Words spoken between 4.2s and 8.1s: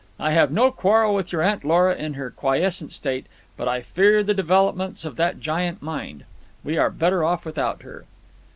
the developments of that giant mind. We are better off without her."